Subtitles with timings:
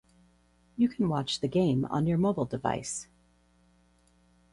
[0.77, 3.05] You can watch the game on your mobile device.